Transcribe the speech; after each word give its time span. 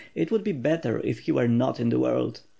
It 0.15 0.31
would 0.31 0.43
be 0.43 0.51
better 0.51 0.99
if 1.05 1.19
he 1.19 1.31
were 1.31 1.47
not 1.47 1.79
in 1.79 1.89
the 1.89 1.99
world.' 1.99 2.41